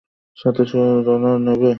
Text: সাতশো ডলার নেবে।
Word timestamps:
সাতশো 0.37 0.77
ডলার 1.05 1.37
নেবে। 1.39 1.69